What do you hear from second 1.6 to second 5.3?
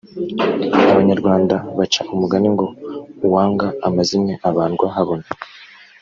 baca umugani ngo uwanga amazimwe abandwa habona